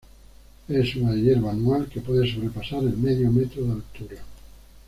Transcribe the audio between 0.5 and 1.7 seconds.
Es una hierba